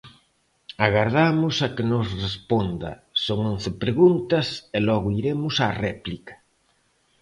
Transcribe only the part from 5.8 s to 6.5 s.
réplica.